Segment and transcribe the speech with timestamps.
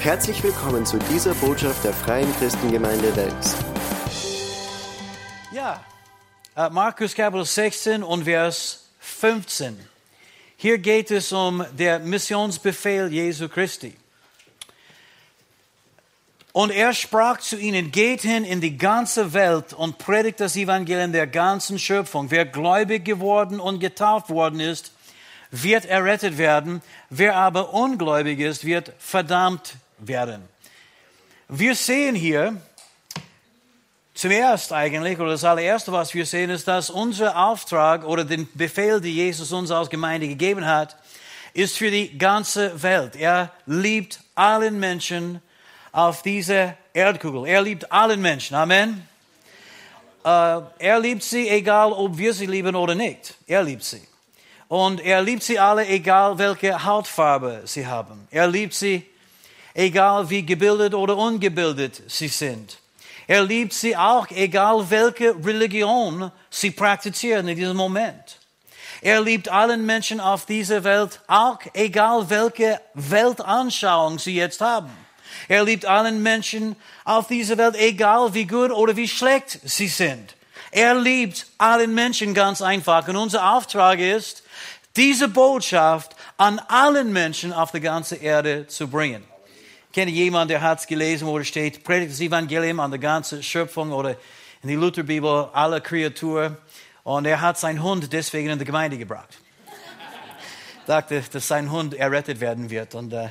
[0.00, 3.54] Herzlich willkommen zu dieser Botschaft der Freien Christengemeinde Wels.
[5.52, 5.84] Ja,
[6.56, 9.78] äh, Markus Kapitel 16 und Vers 15.
[10.56, 13.94] Hier geht es um der Missionsbefehl Jesu Christi.
[16.52, 21.12] Und er sprach zu ihnen, geht hin in die ganze Welt und predigt das Evangelium
[21.12, 22.30] der ganzen Schöpfung.
[22.30, 24.92] Wer gläubig geworden und getauft worden ist,
[25.50, 26.80] wird errettet werden.
[27.10, 30.48] Wer aber ungläubig ist, wird verdammt werden.
[31.48, 32.60] Wir sehen hier,
[34.14, 39.00] zuerst eigentlich, oder das allererste, was wir sehen, ist, dass unser Auftrag oder den Befehl,
[39.00, 40.96] den Jesus uns als Gemeinde gegeben hat,
[41.54, 43.16] ist für die ganze Welt.
[43.16, 45.42] Er liebt allen Menschen
[45.92, 47.46] auf dieser Erdkugel.
[47.46, 48.54] Er liebt allen Menschen.
[48.54, 49.06] Amen.
[50.22, 53.34] Uh, er liebt sie, egal ob wir sie lieben oder nicht.
[53.46, 54.02] Er liebt sie.
[54.68, 58.28] Und er liebt sie alle, egal welche Hautfarbe sie haben.
[58.30, 59.09] Er liebt sie,
[59.74, 62.78] egal wie gebildet oder ungebildet sie sind.
[63.26, 68.38] Er liebt sie auch, egal welche Religion sie praktizieren in diesem Moment.
[69.02, 74.90] Er liebt allen Menschen auf dieser Welt, auch egal welche Weltanschauung sie jetzt haben.
[75.48, 80.34] Er liebt allen Menschen auf dieser Welt, egal wie gut oder wie schlecht sie sind.
[80.70, 83.06] Er liebt allen Menschen ganz einfach.
[83.08, 84.42] Und unser Auftrag ist,
[84.96, 89.24] diese Botschaft an allen Menschen auf der ganzen Erde zu bringen.
[89.92, 93.90] Kenne jemanden, der hat es gelesen, wo steht, predigt das Evangelium an der ganzen Schöpfung
[93.90, 94.10] oder
[94.62, 96.56] in die Lutherbibel alle Kreaturen.
[97.02, 99.38] Und er hat seinen Hund deswegen in die Gemeinde gebracht.
[100.86, 102.94] dachte, dass sein Hund errettet werden wird.
[102.94, 103.30] Und äh,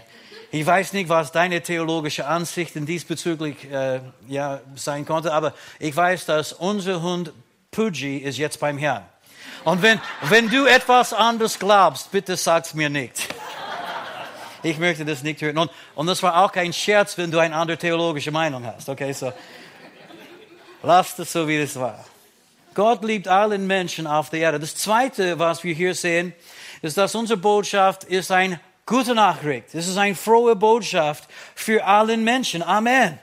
[0.51, 6.25] ich weiß nicht, was deine theologische Ansicht diesbezüglich äh, ja, sein konnte, aber ich weiß,
[6.25, 7.31] dass unser Hund
[7.71, 9.05] Puji ist jetzt beim Herrn.
[9.63, 13.29] Und wenn, wenn du etwas anderes glaubst, bitte sag's mir nicht.
[14.63, 15.57] Ich möchte das nicht hören.
[15.57, 18.89] Und, und das war auch kein Scherz, wenn du eine andere theologische Meinung hast.
[18.89, 19.31] Okay, so.
[20.83, 22.03] Lass es so, wie es war.
[22.73, 24.59] Gott liebt allen Menschen auf der Erde.
[24.59, 26.33] Das Zweite, was wir hier sehen,
[26.81, 28.59] ist, dass unsere Botschaft ist ein
[28.89, 29.75] Gute Nachricht.
[29.75, 32.63] Es ist eine frohe Botschaft für alle Menschen.
[32.63, 33.19] Amen.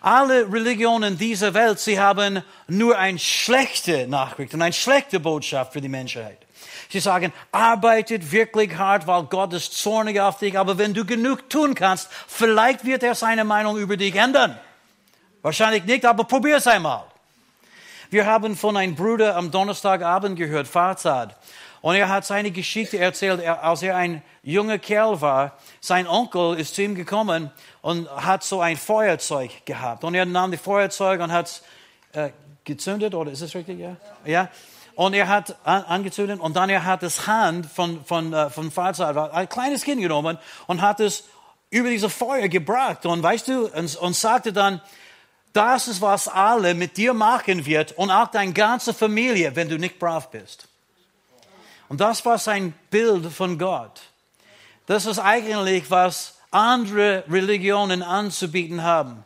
[0.00, 5.82] Alle Religionen dieser Welt, sie haben nur eine schlechte Nachricht und eine schlechte Botschaft für
[5.82, 6.38] die Menschheit.
[6.88, 11.50] Sie sagen, arbeitet wirklich hart, weil Gott ist zornig auf dich, aber wenn du genug
[11.50, 14.58] tun kannst, vielleicht wird er seine Meinung über dich ändern.
[15.42, 17.04] Wahrscheinlich nicht, aber probier es einmal.
[18.10, 21.36] Wir haben von einem Bruder am Donnerstagabend gehört, Farzad.
[21.80, 25.58] Und er hat seine Geschichte erzählt, als er ein junger Kerl war.
[25.80, 27.50] Sein Onkel ist zu ihm gekommen
[27.82, 30.04] und hat so ein Feuerzeug gehabt.
[30.04, 31.62] Und er nahm das Feuerzeug und hat es
[32.12, 32.30] äh,
[32.64, 33.78] gezündet, oder ist es richtig?
[33.78, 33.96] Ja.
[34.24, 34.48] ja.
[34.98, 38.72] Und er hat an, angezündet und dann er hat das Hand von, von, äh, von
[38.72, 41.22] Fahrzeug, ein kleines Kind genommen und hat es
[41.70, 43.06] über diese Feuer gebracht.
[43.06, 44.80] Und weißt du, und, und sagte dann,
[45.52, 49.78] das ist, was alle mit dir machen wird und auch deine ganze Familie, wenn du
[49.78, 50.66] nicht brav bist.
[51.88, 54.00] Und das war sein Bild von Gott.
[54.86, 59.24] Das ist eigentlich, was andere Religionen anzubieten haben.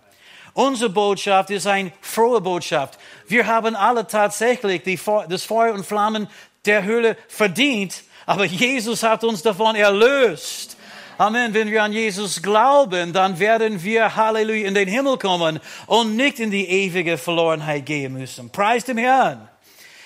[0.54, 2.98] Unsere Botschaft ist eine frohe Botschaft.
[3.26, 6.28] Wir haben alle tatsächlich die, das Feuer und Flammen
[6.66, 10.76] der Höhle verdient, aber Jesus hat uns davon erlöst.
[11.18, 11.54] Amen.
[11.54, 16.40] Wenn wir an Jesus glauben, dann werden wir, Halleluja, in den Himmel kommen und nicht
[16.40, 18.50] in die ewige Verlorenheit gehen müssen.
[18.50, 19.48] Preis dem Herrn.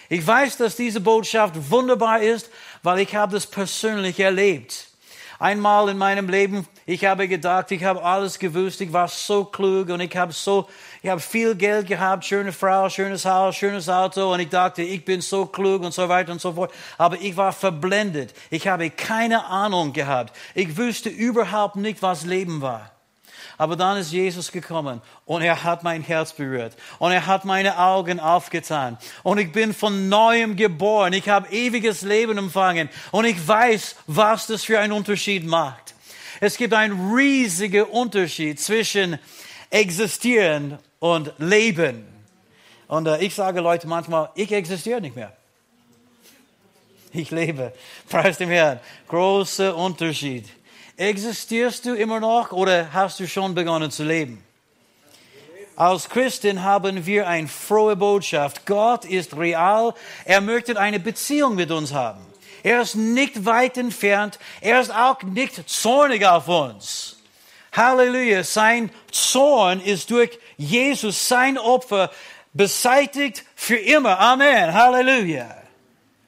[0.09, 2.51] Ich weiß, dass diese Botschaft wunderbar ist,
[2.83, 4.89] weil ich habe das persönlich erlebt.
[5.39, 9.88] Einmal in meinem Leben, ich habe gedacht, ich habe alles gewusst, ich war so klug
[9.88, 10.69] und ich habe so,
[11.02, 15.04] ich habe viel Geld gehabt, schöne Frau, schönes Haus, schönes Auto und ich dachte, ich
[15.04, 16.72] bin so klug und so weiter und so fort.
[16.97, 18.32] Aber ich war verblendet.
[18.50, 20.32] Ich habe keine Ahnung gehabt.
[20.54, 22.92] Ich wusste überhaupt nicht, was Leben war.
[23.58, 27.78] Aber dann ist Jesus gekommen und er hat mein Herz berührt und er hat meine
[27.78, 31.14] Augen aufgetan und ich bin von neuem geboren.
[31.14, 35.96] Ich habe ewiges Leben empfangen und ich weiß, was das für einen Unterschied macht.
[36.41, 39.18] Es gibt einen riesigen Unterschied zwischen
[39.71, 42.06] existieren und leben.
[42.88, 45.33] Und äh, ich sage Leute manchmal, ich existiere nicht mehr.
[47.12, 47.72] Ich lebe.
[48.09, 48.80] Preis dem Herrn.
[49.09, 50.44] Großer Unterschied.
[50.97, 54.42] Existierst du immer noch oder hast du schon begonnen zu leben?
[55.74, 58.65] Als Christen haben wir eine frohe Botschaft.
[58.65, 59.92] Gott ist real.
[60.24, 62.21] Er möchte eine Beziehung mit uns haben.
[62.62, 64.38] Er ist nicht weit entfernt.
[64.60, 67.16] Er ist auch nicht zornig auf uns.
[67.72, 68.42] Halleluja.
[68.42, 72.10] Sein Zorn ist durch Jesus, sein Opfer,
[72.53, 74.18] beseitigt für immer.
[74.18, 74.72] Amen.
[74.72, 75.62] Halleluja.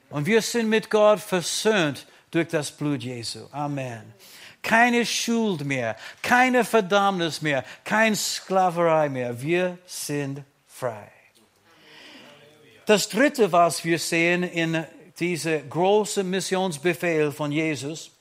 [0.09, 3.47] Und wir sind mit Gott versöhnt durch das Blut Jesu.
[3.51, 4.13] Amen.
[4.61, 9.41] Keine Schuld mehr, keine Verdammnis mehr, keine Sklaverei mehr.
[9.41, 11.11] Wir sind frei.
[12.85, 14.83] Das dritte, was wir sehen in
[15.19, 18.11] diesem großen Missionsbefehl von Jesus,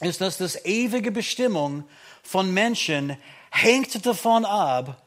[0.00, 1.84] ist, dass das ewige Bestimmung
[2.22, 3.16] von Menschen
[3.50, 5.00] hängt davon ab,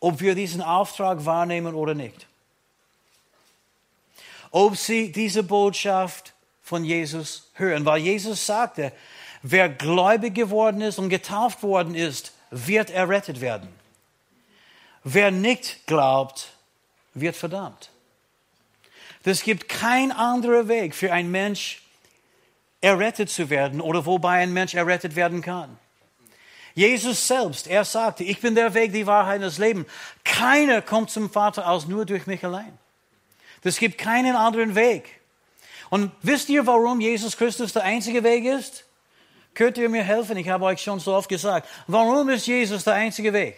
[0.00, 2.26] ob wir diesen Auftrag wahrnehmen oder nicht.
[4.50, 6.32] Ob sie diese Botschaft
[6.62, 8.92] von Jesus hören, weil Jesus sagte,
[9.42, 13.68] wer gläubig geworden ist und getauft worden ist, wird errettet werden.
[15.04, 16.52] Wer nicht glaubt,
[17.14, 17.91] wird verdammt.
[19.24, 21.82] Es gibt kein anderer Weg für einen Mensch,
[22.80, 25.78] errettet zu werden oder wobei ein Mensch errettet werden kann.
[26.74, 29.86] Jesus selbst, er sagte, ich bin der Weg, die Wahrheit und das Leben.
[30.24, 32.76] Keiner kommt zum Vater aus nur durch mich allein.
[33.62, 35.20] Es gibt keinen anderen Weg.
[35.90, 38.84] Und wisst ihr, warum Jesus Christus der einzige Weg ist?
[39.54, 40.36] Könnt ihr mir helfen?
[40.38, 41.68] Ich habe euch schon so oft gesagt.
[41.86, 43.56] Warum ist Jesus der einzige Weg?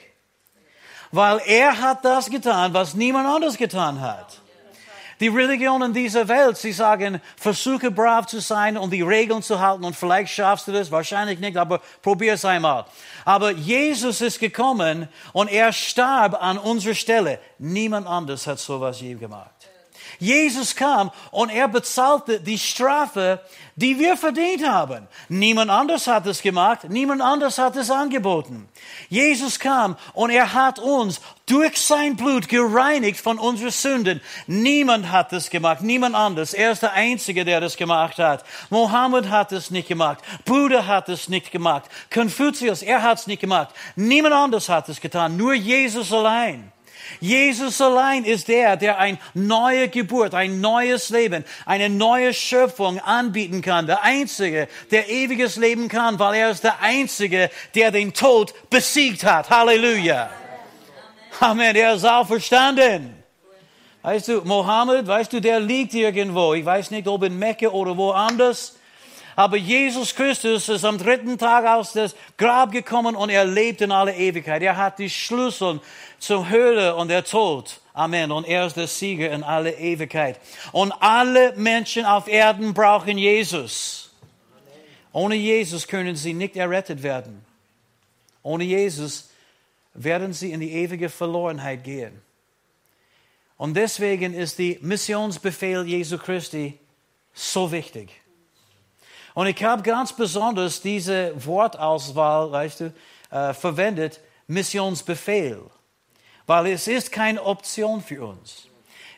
[1.12, 4.40] Weil er hat das getan, was niemand anders getan hat.
[5.24, 9.82] Die Religionen dieser Welt, sie sagen, versuche brav zu sein und die Regeln zu halten
[9.82, 12.84] und vielleicht schaffst du das, wahrscheinlich nicht, aber probier es einmal.
[13.24, 17.38] Aber Jesus ist gekommen und er starb an unserer Stelle.
[17.58, 19.53] Niemand anders hat sowas je gemacht.
[20.18, 23.40] Jesus kam und er bezahlte die Strafe,
[23.76, 25.08] die wir verdient haben.
[25.28, 28.68] Niemand anders hat es gemacht, niemand anders hat es angeboten.
[29.08, 34.20] Jesus kam und er hat uns durch sein Blut gereinigt von unseren Sünden.
[34.46, 36.54] Niemand hat es gemacht, niemand anders.
[36.54, 38.44] Er ist der Einzige, der das gemacht hat.
[38.70, 40.18] Mohammed hat es nicht gemacht.
[40.44, 41.84] Buddha hat es nicht gemacht.
[42.12, 43.74] Konfuzius, er hat es nicht gemacht.
[43.96, 46.73] Niemand anders hat es getan, nur Jesus allein.
[47.20, 53.62] Jesus allein ist der, der eine neue Geburt, ein neues Leben, eine neue Schöpfung anbieten
[53.62, 53.86] kann.
[53.86, 59.24] Der Einzige, der ewiges Leben kann, weil er ist der Einzige, der den Tod besiegt
[59.24, 59.50] hat.
[59.50, 60.30] Halleluja.
[61.40, 61.74] Amen.
[61.76, 63.22] Er ist auferstanden.
[64.02, 66.54] Weißt du, Mohammed, weißt du, der liegt irgendwo.
[66.54, 68.76] Ich weiß nicht, ob in Mekka oder woanders.
[69.36, 73.90] Aber Jesus Christus ist am dritten Tag aus dem Grab gekommen und er lebt in
[73.90, 74.62] aller Ewigkeit.
[74.62, 75.80] Er hat die Schlüssel
[76.18, 77.80] zur Höhle und der Tod.
[77.92, 78.30] Amen.
[78.32, 80.40] Und er ist der Sieger in aller Ewigkeit.
[80.72, 84.12] Und alle Menschen auf Erden brauchen Jesus.
[85.12, 87.44] Ohne Jesus können sie nicht errettet werden.
[88.42, 89.30] Ohne Jesus
[89.94, 92.20] werden sie in die ewige Verlorenheit gehen.
[93.56, 96.78] Und deswegen ist die Missionsbefehl Jesu Christi
[97.32, 98.10] so wichtig.
[99.34, 102.94] Und ich habe ganz besonders diese Wortauswahl, weißt du,
[103.30, 105.60] äh, verwendet, Missionsbefehl.
[106.46, 108.68] Weil es ist keine Option für uns.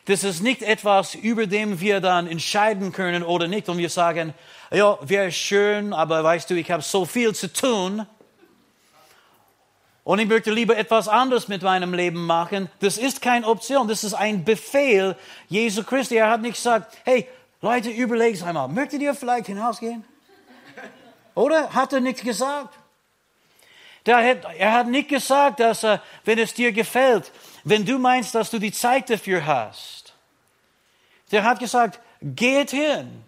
[0.05, 3.67] Das ist nicht etwas, über dem wir dann entscheiden können oder nicht.
[3.69, 4.33] Und wir sagen,
[4.71, 8.07] ja, wäre schön, aber weißt du, ich habe so viel zu tun.
[10.05, 12.69] Und ich möchte lieber etwas anderes mit meinem Leben machen.
[12.79, 13.89] Das ist keine Option.
[13.89, 15.17] Das ist ein Befehl
[15.49, 16.15] Jesu Christi.
[16.15, 17.27] Er hat nicht gesagt, hey,
[17.61, 20.05] Leute, überlegt einmal, möchtet ihr vielleicht hinausgehen?
[21.35, 21.73] Oder?
[21.73, 22.73] Hat er nicht gesagt?
[24.05, 27.31] er hat nicht gesagt, dass er, wenn es dir gefällt,
[27.65, 30.13] wenn du meinst, dass du die Zeit dafür hast.
[31.31, 33.23] Der hat gesagt, geht hin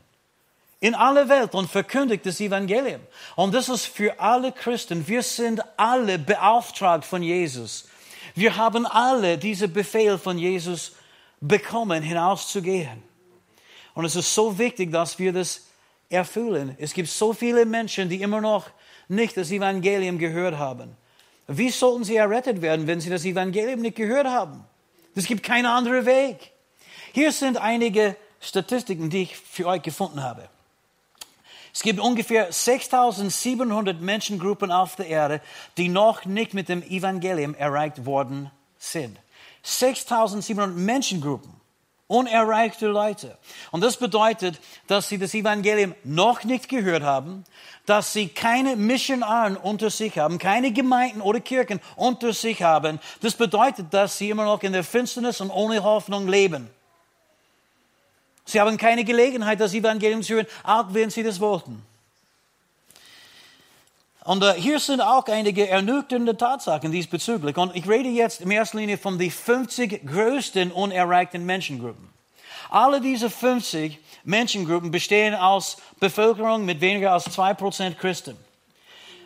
[0.79, 3.01] in alle Welt und verkündigt das Evangelium.
[3.35, 5.05] Und das ist für alle Christen.
[5.07, 7.89] Wir sind alle beauftragt von Jesus.
[8.35, 10.93] Wir haben alle diesen Befehl von Jesus
[11.41, 13.08] bekommen, hinauszugehen.
[13.99, 15.65] Und es ist so wichtig, dass wir das
[16.09, 16.73] erfüllen.
[16.79, 18.69] Es gibt so viele Menschen, die immer noch
[19.09, 20.95] nicht das Evangelium gehört haben.
[21.47, 24.63] Wie sollten sie errettet werden, wenn sie das Evangelium nicht gehört haben?
[25.15, 26.53] Es gibt keinen anderen Weg.
[27.11, 30.47] Hier sind einige Statistiken, die ich für euch gefunden habe.
[31.73, 35.41] Es gibt ungefähr 6700 Menschengruppen auf der Erde,
[35.75, 39.19] die noch nicht mit dem Evangelium erreicht worden sind.
[39.63, 41.58] 6700 Menschengruppen
[42.09, 43.37] unerreichte Leute.
[43.71, 47.45] Und das bedeutet, dass sie das Evangelium noch nicht gehört haben,
[47.85, 52.99] dass sie keine Missionaren unter sich haben, keine Gemeinden oder Kirchen unter sich haben.
[53.21, 56.69] Das bedeutet, dass sie immer noch in der Finsternis und ohne Hoffnung leben.
[58.43, 61.85] Sie haben keine Gelegenheit, das Evangelium zu hören, auch wenn sie das wollten.
[64.29, 67.57] Und uh, hier sind auch einige ernüchternde Tatsachen diesbezüglich.
[67.57, 72.07] Und ich rede jetzt in erster Linie von den 50 größten unerreichten Menschengruppen.
[72.69, 78.37] Alle diese 50 Menschengruppen bestehen aus Bevölkerung mit weniger als 2% Christen.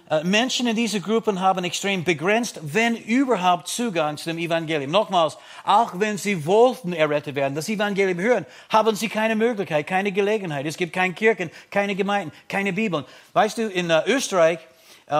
[0.09, 4.89] Äh, Menschen in diese Gruppen haben extrem begrenzt, wenn überhaupt, Zugang zu dem Evangelium.
[4.89, 10.13] Nochmals, auch wenn sie wollten errettet werden, das Evangelium hören, haben sie keine Möglichkeit, keine
[10.13, 10.65] Gelegenheit.
[10.65, 13.03] Es gibt keine Kirchen, keine Gemeinden, keine Bibeln.
[13.33, 14.72] Weißt du, in äh, Österreich äh,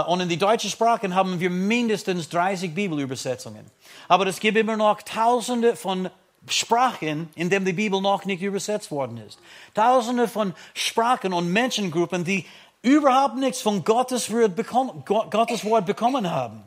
[0.07, 3.65] und in die deutsche Sprache haben wir mindestens 30 Bibelübersetzungen.
[4.07, 6.09] Aber es gibt immer noch Tausende von
[6.47, 9.39] Sprachen, in denen die Bibel noch nicht übersetzt worden ist.
[9.73, 12.45] Tausende von Sprachen und Menschengruppen, die
[12.81, 16.63] überhaupt nichts von Gottes Wort, bekommen, Gottes Wort bekommen haben.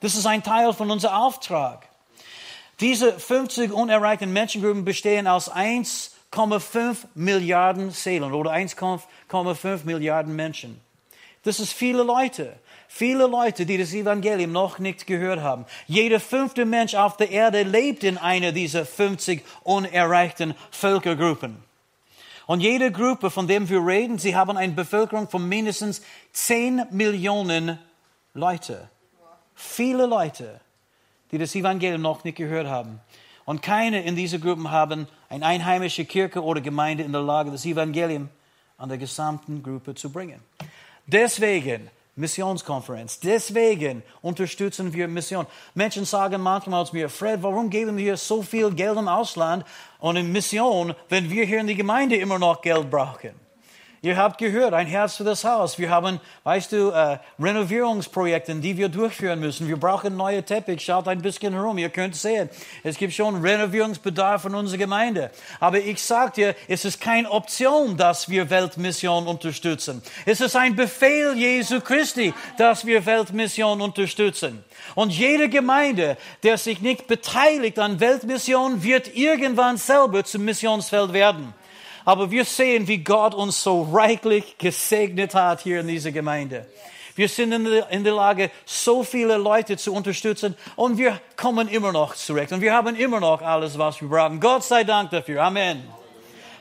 [0.00, 1.88] Das ist ein Teil von unserem Auftrag.
[2.80, 10.80] Diese 50 unerreichten Menschengruppen bestehen aus 1,5 Milliarden Seelen oder 1,5 Milliarden Menschen.
[11.44, 12.56] Das ist viele Leute.
[12.88, 15.66] Viele Leute, die das Evangelium noch nicht gehört haben.
[15.86, 21.56] Jeder fünfte Mensch auf der Erde lebt in einer dieser 50 unerreichten Völkergruppen.
[22.46, 27.78] Und jede Gruppe, von der wir reden, sie haben eine Bevölkerung von mindestens 10 Millionen
[28.34, 28.88] Leute.
[29.54, 30.60] Viele Leute,
[31.32, 33.00] die das Evangelium noch nicht gehört haben.
[33.44, 37.66] Und keine in dieser Gruppen haben eine einheimische Kirche oder Gemeinde in der Lage, das
[37.66, 38.28] Evangelium
[38.78, 40.40] an der gesamten Gruppe zu bringen.
[41.06, 43.18] Deswegen Missionskonferenz.
[43.18, 45.46] Deswegen unterstützen wir Mission.
[45.74, 49.64] Menschen sagen manchmal zu mir, Fred, warum geben wir so viel Geld im Ausland
[49.98, 53.43] und in Mission, wenn wir hier in der Gemeinde immer noch Geld brauchen?
[54.04, 55.78] Ihr habt gehört, ein Herz für das Haus.
[55.78, 59.66] Wir haben, weißt du, äh, Renovierungsprojekte, die wir durchführen müssen.
[59.66, 60.84] Wir brauchen neue Teppich.
[60.84, 61.78] Schaut ein bisschen herum.
[61.78, 62.50] Ihr könnt sehen,
[62.82, 65.30] es gibt schon Renovierungsbedarf in unserer Gemeinde.
[65.58, 70.02] Aber ich sage dir, es ist keine Option, dass wir Weltmission unterstützen.
[70.26, 74.62] Es ist ein Befehl Jesu Christi, dass wir Weltmission unterstützen.
[74.94, 81.54] Und jede Gemeinde, der sich nicht beteiligt an Weltmission, wird irgendwann selber zum Missionsfeld werden.
[82.04, 86.66] Aber wir sehen, wie Gott uns so reichlich gesegnet hat hier in dieser Gemeinde.
[87.16, 92.16] Wir sind in der Lage, so viele Leute zu unterstützen und wir kommen immer noch
[92.16, 94.40] zurecht und wir haben immer noch alles, was wir brauchen.
[94.40, 95.42] Gott sei Dank dafür.
[95.42, 95.84] Amen.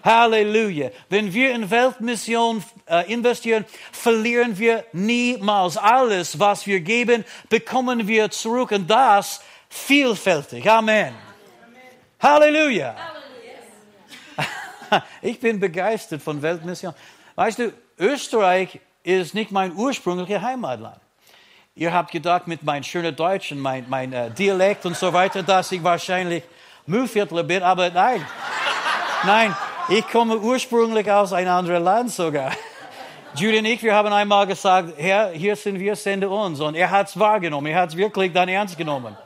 [0.04, 0.90] Halleluja.
[1.10, 5.78] Wenn wir in Weltmission äh, investieren, verlieren wir niemals.
[5.78, 10.70] Alles, was wir geben, bekommen wir zurück und das vielfältig.
[10.70, 11.14] Amen.
[11.14, 11.16] Amen.
[12.20, 12.96] Halleluja.
[12.96, 13.23] Halleluja.
[15.22, 16.94] ich bin begeistert von Weltmission.
[17.36, 20.98] Weißt du, Österreich ist nicht mein ursprünglicher Heimatland.
[21.76, 25.42] Ihr habt gedacht, mit meinem schönen Deutsch und mein, mein äh, Dialekt und so weiter,
[25.42, 26.44] dass ich wahrscheinlich
[26.86, 28.24] Mühlviertler bin, aber nein.
[29.26, 29.56] nein,
[29.90, 32.52] ich komme ursprünglich aus einem anderen Land sogar.
[33.36, 36.60] Judy und ich, wir haben einmal gesagt, Herr, hier sind wir, sende uns.
[36.60, 39.18] Und er hat es wahrgenommen, er hat es wirklich dann ernst genommen.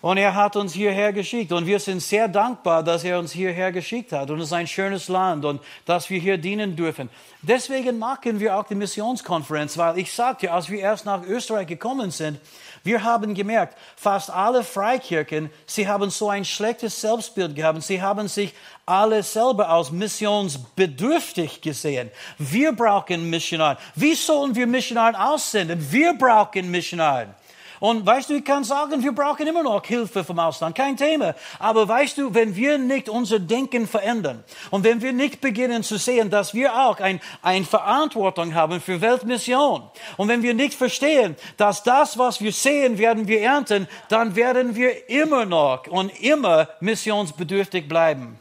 [0.00, 1.50] Und er hat uns hierher geschickt.
[1.50, 4.30] Und wir sind sehr dankbar, dass er uns hierher geschickt hat.
[4.30, 7.10] Und es ist ein schönes Land und dass wir hier dienen dürfen.
[7.42, 12.12] Deswegen machen wir auch die Missionskonferenz, weil ich sagte, als wir erst nach Österreich gekommen
[12.12, 12.38] sind,
[12.84, 17.82] wir haben gemerkt, fast alle Freikirchen, sie haben so ein schlechtes Selbstbild gehabt.
[17.82, 18.54] Sie haben sich
[18.86, 22.10] alle selber als missionsbedürftig gesehen.
[22.38, 23.78] Wir brauchen Missionaren.
[23.96, 25.90] Wie sollen wir Missionaren aussenden?
[25.90, 27.34] Wir brauchen Missionaren.
[27.80, 31.34] Und weißt du, ich kann sagen, wir brauchen immer noch Hilfe vom Ausland, kein Thema.
[31.58, 35.96] Aber weißt du, wenn wir nicht unser Denken verändern und wenn wir nicht beginnen zu
[35.96, 39.82] sehen, dass wir auch ein, eine Verantwortung haben für Weltmission
[40.16, 44.74] und wenn wir nicht verstehen, dass das, was wir sehen, werden wir ernten, dann werden
[44.74, 48.38] wir immer noch und immer missionsbedürftig bleiben.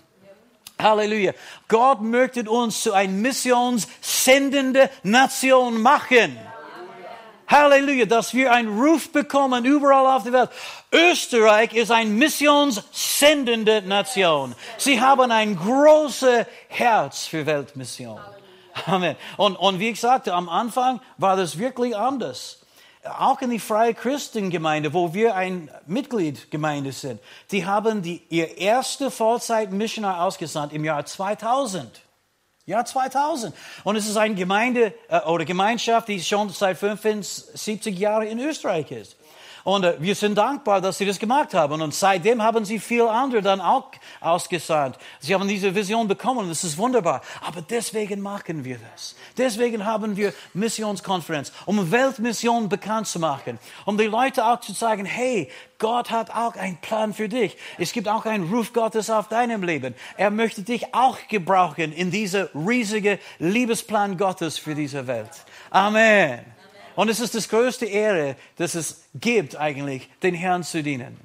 [0.80, 1.34] Halleluja.
[1.68, 6.38] Gott möchte uns zu einer missionssendende Nation machen.
[7.48, 10.50] Halleluja, dass wir einen Ruf bekommen überall auf der Welt.
[10.92, 14.54] Österreich ist eine missionssendende Nation.
[14.78, 18.20] Sie haben ein großes Herz für Weltmission.
[18.86, 19.16] Amen.
[19.38, 22.60] Und, und wie ich sagte, am Anfang war das wirklich anders.
[23.18, 29.10] Auch in die Freie Christengemeinde, wo wir ein Mitgliedgemeinde sind, die haben die, ihr erste
[29.10, 32.02] Vollzeit-Missionar ausgesandt im Jahr 2000.
[32.68, 33.56] Jahr 2000.
[33.86, 38.92] Und es ist eine Gemeinde äh, oder Gemeinschaft, die schon seit 75 Jahren in Österreich
[38.92, 39.17] ist.
[39.68, 41.82] Und äh, wir sind dankbar, dass sie das gemacht haben.
[41.82, 44.98] Und seitdem haben sie viel andere dann auch ausgesandt.
[45.20, 47.20] Sie haben diese Vision bekommen das ist wunderbar.
[47.46, 49.18] Aber deswegen machen wir das.
[49.38, 53.60] Deswegen haben wir Missionskonferenz, um Weltmission bekannt zu machen.
[53.84, 57.58] Um die Leute auch zu zeigen, hey, Gott hat auch einen Plan für dich.
[57.78, 59.96] Es gibt auch einen Ruf Gottes auf deinem Leben.
[60.16, 65.32] Er möchte dich auch gebrauchen in dieser riesige Liebesplan Gottes für diese Welt.
[65.72, 66.57] Amen.
[66.98, 71.16] Und es ist das größte Ehre, dass es gibt eigentlich, den Herrn zu dienen.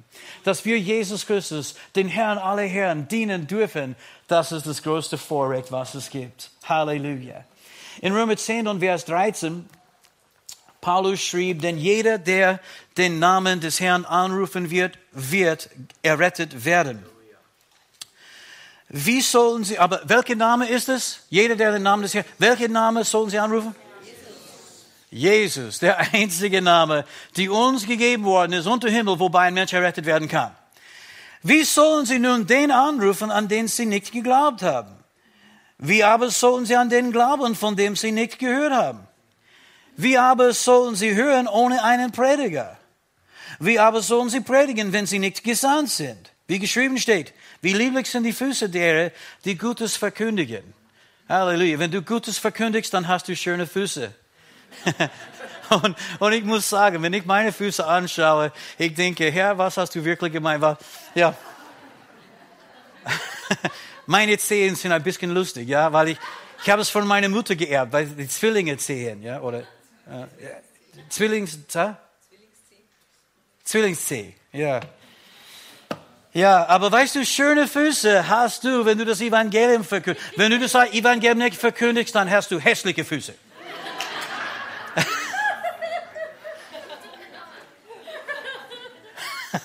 [0.43, 3.95] Dass wir Jesus Christus, den Herrn aller Herren, dienen dürfen,
[4.27, 6.51] das ist das größte Vorrecht, was es gibt.
[6.65, 7.43] Halleluja.
[8.01, 9.67] In Römer 10 und Vers 13
[10.79, 12.59] Paulus schrieb, denn jeder, der
[12.95, 15.71] den Namen des Herrn anrufen wird, wird
[16.03, 17.03] errettet werden.
[18.89, 21.21] Wie sollen sie, aber welcher Name ist es?
[21.31, 23.73] Jeder, der den Namen des Herrn, welchen Namen sollen sie anrufen?
[25.13, 27.05] Jesus, der einzige Name,
[27.37, 30.51] die uns gegeben worden ist unter Himmel, wobei ein Mensch errettet werden kann.
[31.43, 34.91] Wie sollen sie nun den anrufen, an den sie nicht geglaubt haben?
[35.77, 39.07] Wie aber sollen sie an den glauben, von dem sie nicht gehört haben?
[39.97, 42.77] Wie aber sollen sie hören ohne einen Prediger?
[43.59, 46.31] Wie aber sollen sie predigen, wenn sie nicht gesandt sind?
[46.47, 49.11] Wie geschrieben steht, wie lieblich sind die Füße derer,
[49.45, 50.63] die Gutes verkündigen.
[51.29, 51.77] Halleluja.
[51.77, 54.13] Wenn du Gutes verkündigst, dann hast du schöne Füße.
[55.69, 59.95] und, und, ich muss sagen, wenn ich meine Füße anschaue, ich denke, Herr, was hast
[59.95, 60.63] du wirklich gemeint?
[61.15, 61.35] Ja.
[64.05, 66.17] meine Zehen sind ein bisschen lustig, ja, weil ich,
[66.63, 70.25] ich habe es von meiner Mutter geerbt, weil die Zwillinge Zehen, ja, oder äh,
[71.09, 71.59] Zwillings,
[73.63, 74.79] Zwillingszeh, ja.
[76.33, 80.31] Ja, aber weißt du, schöne Füße hast du, wenn du das Evangelium verkündigst.
[80.35, 83.35] Wenn du das Evangelium nicht verkündigst, dann hast du hässliche Füße.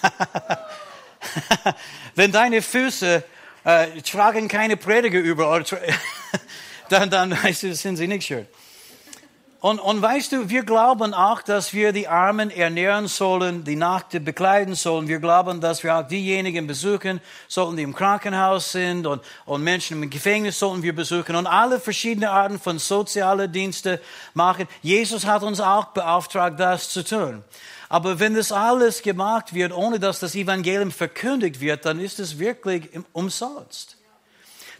[2.15, 3.23] Wenn deine Füße
[3.65, 5.49] äh, tragen keine Prediger über,
[6.89, 8.47] dann, dann sind sie nicht schön.
[9.61, 14.21] Und, und weißt du, wir glauben auch, dass wir die Armen ernähren sollen, die Nackte
[14.21, 15.09] bekleiden sollen.
[15.09, 20.01] Wir glauben, dass wir auch diejenigen besuchen sollten, die im Krankenhaus sind und, und Menschen
[20.01, 24.01] im Gefängnis sollten wir besuchen und alle verschiedene Arten von sozialen Dienste
[24.33, 24.69] machen.
[24.81, 27.43] Jesus hat uns auch beauftragt, das zu tun.
[27.89, 32.39] Aber wenn das alles gemacht wird, ohne dass das Evangelium verkündigt wird, dann ist es
[32.39, 33.98] wirklich umsonst.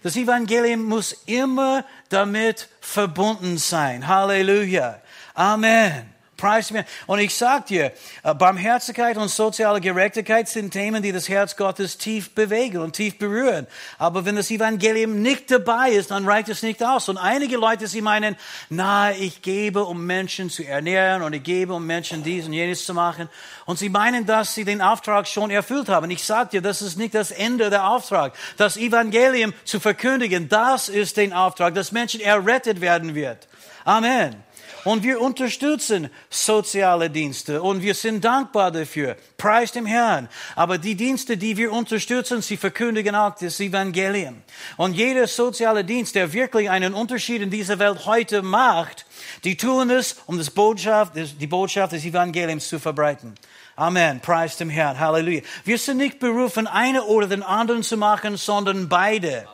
[0.03, 4.07] Das Evangelium muss immer damit verbunden sein.
[4.07, 5.01] Halleluja.
[5.35, 6.18] Amen.
[6.39, 6.87] Preis mir.
[7.07, 7.93] Und ich sag dir,
[8.23, 13.19] äh, Barmherzigkeit und soziale Gerechtigkeit sind Themen, die das Herz Gottes tief bewegen und tief
[13.19, 13.67] berühren.
[13.99, 17.11] Aber wenn das Evangelium nicht dabei ist, dann reicht es nicht aus.
[17.11, 18.37] Und einige Leute, sie meinen,
[18.71, 22.87] na, ich gebe, um Menschen zu ernähren und ich gebe, um Menschen dies und jenes
[22.87, 23.29] zu machen.
[23.67, 26.11] Und sie meinen, dass sie den Auftrag schon erfüllt haben.
[26.11, 28.33] Ich sag dir, das ist nicht das Ende der Auftrag.
[28.57, 33.49] Das Evangelium zu verkündigen, das ist den Auftrag, dass Menschen errettet werden wird.
[33.85, 34.48] Amen.
[34.85, 39.17] Und wir unterstützen soziale Dienste und wir sind dankbar dafür.
[39.37, 40.29] Preis dem Herrn.
[40.55, 44.43] Aber die Dienste, die wir unterstützen, sie verkündigen auch das Evangelium.
[44.77, 49.05] Und jeder soziale Dienst, der wirklich einen Unterschied in dieser Welt heute macht,
[49.45, 53.35] die tun es, um das Botschaft, die Botschaft des Evangeliums zu verbreiten.
[53.77, 54.21] Amen.
[54.21, 54.99] Preis dem Herrn.
[54.99, 55.43] Halleluja.
[55.65, 59.47] Wir sind nicht berufen, eine oder den anderen zu machen, sondern beide.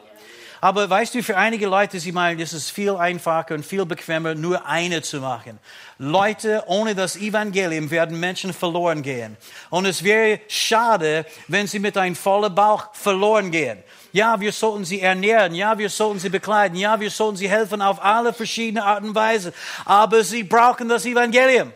[0.64, 4.34] Aber weißt du, für einige Leute, sie meinen, es ist viel einfacher und viel bequemer,
[4.34, 5.58] nur eine zu machen.
[5.98, 9.36] Leute, ohne das Evangelium werden Menschen verloren gehen.
[9.68, 13.82] Und es wäre schade, wenn sie mit einem vollen Bauch verloren gehen.
[14.12, 15.54] Ja, wir sollten sie ernähren.
[15.54, 16.78] Ja, wir sollten sie bekleiden.
[16.78, 19.52] Ja, wir sollten sie helfen auf alle verschiedene Arten und Weise.
[19.84, 21.72] Aber sie brauchen das Evangelium.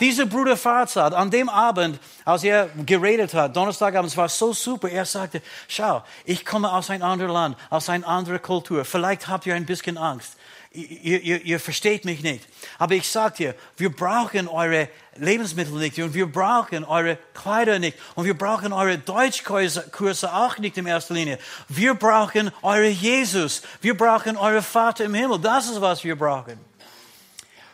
[0.00, 4.88] Dieser Bruder Farzad, an dem Abend, als er geredet hat, Donnerstagabend, es war so super,
[4.88, 8.84] er sagte, schau, ich komme aus einem anderen Land, aus einer anderen Kultur.
[8.84, 10.36] Vielleicht habt ihr ein bisschen Angst.
[10.74, 12.48] Ihr, ihr, ihr versteht mich nicht.
[12.78, 17.98] Aber ich sage dir, wir brauchen eure Lebensmittel nicht und wir brauchen eure Kleider nicht
[18.14, 21.38] und wir brauchen eure Deutschkurse auch nicht in erster Linie.
[21.68, 23.60] Wir brauchen eure Jesus.
[23.82, 25.38] Wir brauchen eure Vater im Himmel.
[25.38, 26.71] Das ist, was wir brauchen.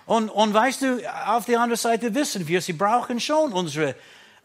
[0.08, 3.94] Und, und weißt du, auf der anderen Seite wissen wir, sie brauchen schon unsere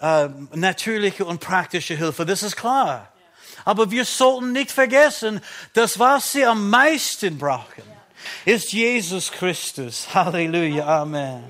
[0.01, 2.25] äh, natürliche und praktische Hilfe.
[2.25, 3.13] Das ist klar.
[3.63, 5.39] Aber wir sollten nicht vergessen,
[5.71, 7.83] dass was sie am meisten brauchen,
[8.43, 10.05] ist Jesus Christus.
[10.13, 10.85] Halleluja.
[10.85, 11.45] Amen.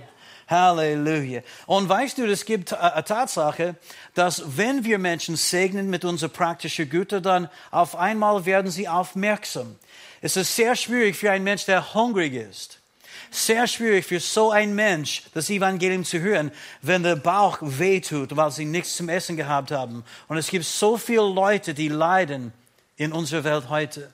[0.48, 1.42] Halleluja.
[1.66, 3.78] Und weißt du, es gibt eine Tatsache,
[4.14, 9.76] dass wenn wir Menschen segnen mit unseren praktischen Gütern, dann auf einmal werden sie aufmerksam.
[10.22, 12.83] Es ist sehr schwierig für einen Mensch, der hungrig ist
[13.32, 18.52] sehr schwierig für so einen Mensch, das Evangelium zu hören, wenn der Bauch wehtut, weil
[18.52, 20.04] sie nichts zum Essen gehabt haben.
[20.28, 22.54] Und es gibt so viele Leute, die leiden
[22.96, 24.12] in unserer Welt heute.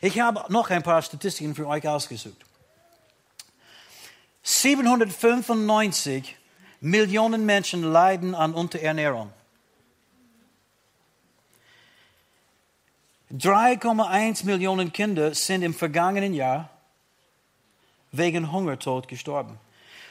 [0.00, 2.36] Ich habe noch ein paar Statistiken für euch ausgesucht.
[4.42, 6.36] 795
[6.80, 9.32] Millionen Menschen leiden an Unterernährung.
[13.32, 16.70] 3,1 Millionen Kinder sind im vergangenen Jahr
[18.12, 19.58] wegen Hungertod gestorben.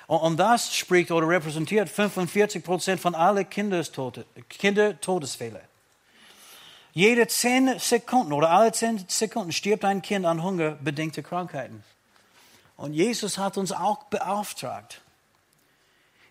[0.07, 5.61] Und das spricht oder repräsentiert 45 Prozent von allen Kindertodesfällen.
[6.93, 11.83] Jede zehn Sekunden oder alle zehn Sekunden stirbt ein Kind an hungerbedingte Krankheiten.
[12.77, 15.01] Und Jesus hat uns auch beauftragt,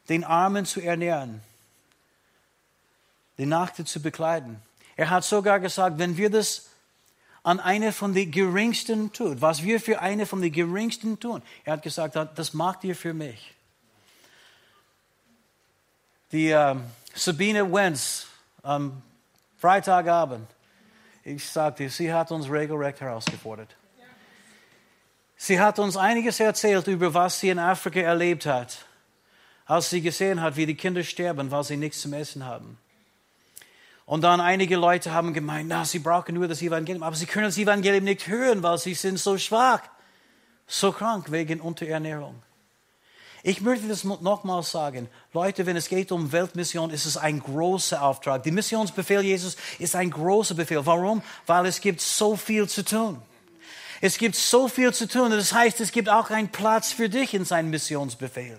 [0.09, 1.42] den Armen zu ernähren,
[3.38, 4.61] die Nachte zu bekleiden.
[4.96, 6.70] Er hat sogar gesagt, wenn wir das
[7.46, 11.74] an eine von den geringsten tun, was wir für eine von den geringsten tun, er
[11.74, 13.54] hat gesagt, das macht ihr für mich.
[16.32, 16.74] Die äh,
[17.14, 18.26] Sabine Wenz
[18.64, 19.00] am
[19.59, 20.48] Freitagabend,
[21.22, 23.76] ich sagte, sie hat uns regelrecht herausgefordert.
[25.37, 28.85] Sie hat uns einiges erzählt über was sie in Afrika erlebt hat,
[29.66, 32.76] als sie gesehen hat, wie die Kinder sterben, weil sie nichts zum Essen haben.
[34.07, 37.47] Und dann einige Leute haben gemeint, na, sie brauchen nur das Evangelium, aber sie können
[37.47, 39.81] das Evangelium nicht hören, weil sie sind so schwach,
[40.66, 42.40] so krank wegen Unterernährung.
[43.42, 45.09] Ich möchte das nochmals sagen.
[45.33, 48.42] Leute, wenn es geht um Weltmission, ist es ein großer Auftrag.
[48.42, 50.85] Die Missionsbefehl Jesus ist ein großer Befehl.
[50.85, 51.23] Warum?
[51.47, 53.23] Weil es gibt so viel zu tun.
[54.01, 55.31] Es gibt so viel zu tun.
[55.31, 58.59] Das heißt, es gibt auch einen Platz für dich in seinem Missionsbefehl.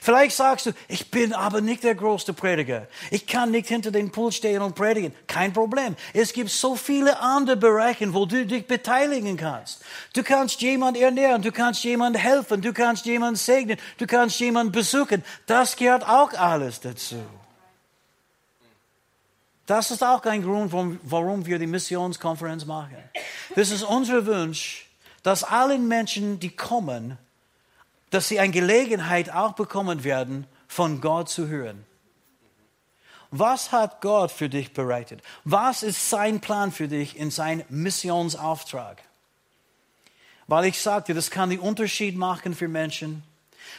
[0.00, 2.86] Vielleicht sagst du, ich bin aber nicht der größte Prediger.
[3.10, 5.14] Ich kann nicht hinter den Pool stehen und predigen.
[5.26, 5.96] Kein Problem.
[6.14, 9.82] Es gibt so viele andere Bereiche, wo du dich beteiligen kannst.
[10.14, 14.72] Du kannst jemand ernähren, du kannst jemand helfen, du kannst jemand segnen, du kannst jemand
[14.72, 15.24] besuchen.
[15.46, 17.22] Das gehört auch alles dazu.
[19.66, 22.96] Das ist auch ein Grund, warum wir die Missionskonferenz machen.
[23.54, 24.86] Das ist unser Wunsch,
[25.22, 27.18] dass alle Menschen, die kommen,
[28.10, 31.84] dass sie eine Gelegenheit auch bekommen werden, von Gott zu hören.
[33.30, 35.20] Was hat Gott für dich bereitet?
[35.44, 39.02] Was ist sein Plan für dich in seinem Missionsauftrag?
[40.46, 43.22] Weil ich sagte, das kann den Unterschied machen für Menschen.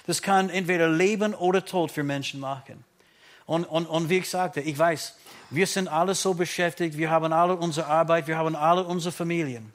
[0.05, 2.83] Das kann entweder Leben oder Tod für Menschen machen.
[3.47, 5.15] Und, und, und wie ich sagte, ich weiß,
[5.49, 9.73] wir sind alle so beschäftigt, wir haben alle unsere Arbeit, wir haben alle unsere Familien.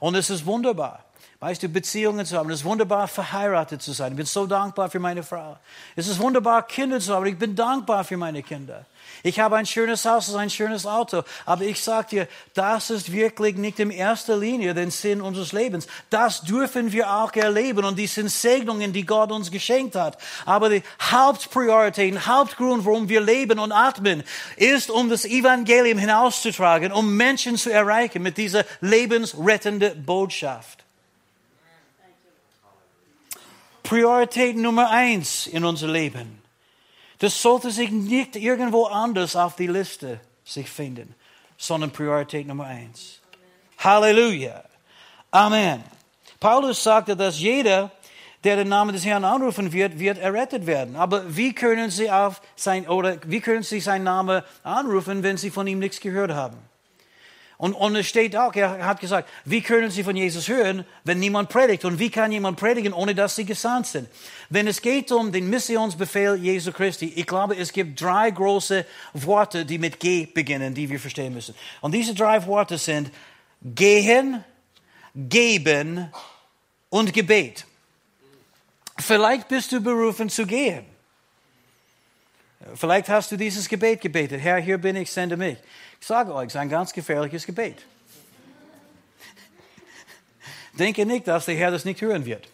[0.00, 1.03] Und es ist wunderbar.
[1.44, 2.48] Weißt du, Beziehungen zu haben.
[2.48, 4.12] Es ist wunderbar, verheiratet zu sein.
[4.12, 5.58] Ich bin so dankbar für meine Frau.
[5.94, 7.26] Es ist wunderbar, Kinder zu haben.
[7.26, 8.86] Ich bin dankbar für meine Kinder.
[9.22, 11.22] Ich habe ein schönes Haus, ein schönes Auto.
[11.44, 15.86] Aber ich sage dir, das ist wirklich nicht in erster Linie der Sinn unseres Lebens.
[16.08, 20.16] Das dürfen wir auch erleben und die sind Segnungen, die Gott uns geschenkt hat.
[20.46, 24.22] Aber die Hauptpriorität, Hauptgrund, warum wir leben und atmen,
[24.56, 30.83] ist, um das Evangelium hinauszutragen, um Menschen zu erreichen mit dieser lebensrettenden Botschaft.
[33.84, 36.42] Priorität Nummer eins in unser Leben.
[37.18, 41.14] Das sollte sich nicht irgendwo anders auf die Liste sich finden,
[41.58, 43.20] sondern Priorität Nummer eins.
[43.78, 44.64] Halleluja.
[45.30, 45.84] Amen.
[46.40, 47.90] Paulus sagte, dass jeder,
[48.42, 50.96] der den Namen des Herrn anrufen wird, wird errettet werden.
[50.96, 55.50] Aber wie können sie auf sein, oder wie können sie seinen Namen anrufen, wenn sie
[55.50, 56.56] von ihm nichts gehört haben?
[57.56, 61.20] Und, und es steht auch, er hat gesagt, wie können sie von Jesus hören, wenn
[61.20, 61.84] niemand predigt?
[61.84, 64.08] Und wie kann jemand predigen, ohne dass sie gesandt sind?
[64.50, 69.64] Wenn es geht um den Missionsbefehl Jesu Christi, ich glaube, es gibt drei große Worte,
[69.64, 71.54] die mit G beginnen, die wir verstehen müssen.
[71.80, 73.12] Und diese drei Worte sind
[73.62, 74.42] gehen,
[75.14, 76.08] geben
[76.90, 77.66] und Gebet.
[78.98, 80.84] Vielleicht bist du berufen zu gehen.
[82.74, 84.40] Vielleicht hast du dieses Gebet gebetet.
[84.40, 85.58] Herr, hier bin ich, sende mich.
[86.00, 87.78] Ich sage euch, es ist ein ganz gefährliches Gebet.
[90.78, 92.48] Denke nicht, dass der Herr das nicht hören wird.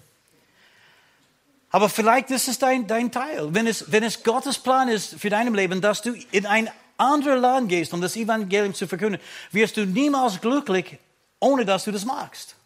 [1.70, 3.54] Aber vielleicht ist es dein, dein Teil.
[3.54, 7.40] Wenn es, wenn es Gottes Plan ist für dein Leben, dass du in ein anderes
[7.40, 9.20] Land gehst, um das Evangelium zu verkünden,
[9.52, 10.98] wirst du niemals glücklich,
[11.38, 12.56] ohne dass du das magst.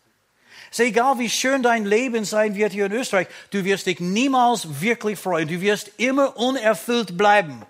[0.70, 4.00] Es ist egal, wie schön dein Leben sein wird hier in Österreich, du wirst dich
[4.00, 5.46] niemals wirklich freuen.
[5.46, 7.64] Du wirst immer unerfüllt bleiben,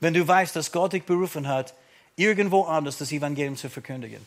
[0.00, 1.74] wenn du weißt, dass Gott dich berufen hat,
[2.16, 4.24] irgendwo anders das Evangelium zu verkündigen.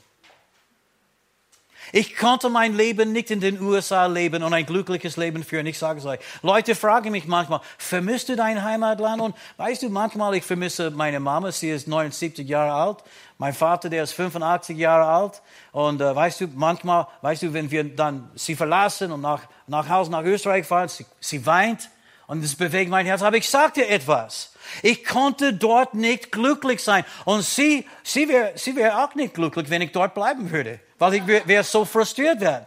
[1.93, 5.65] Ich konnte mein Leben nicht in den USA leben und ein glückliches Leben führen.
[5.67, 6.19] Ich sage es euch.
[6.41, 9.21] Leute fragen mich manchmal, vermisst du dein Heimatland?
[9.21, 12.97] Und weißt du, manchmal ich vermisse meine Mama, sie ist 79 Jahre alt.
[13.37, 15.41] Mein Vater, der ist 85 Jahre alt.
[15.71, 19.87] Und äh, weißt du, manchmal, weißt du, wenn wir dann sie verlassen und nach, nach
[19.87, 21.89] Hause, nach Österreich fahren, sie, sie weint
[22.27, 23.21] und das bewegt mein Herz.
[23.21, 24.51] Aber ich sagte etwas.
[24.83, 27.05] Ich konnte dort nicht glücklich sein.
[27.25, 31.15] Und sie, sie wäre sie wär auch nicht glücklich, wenn ich dort bleiben würde, weil
[31.15, 32.65] ich wäre wär so frustriert werden.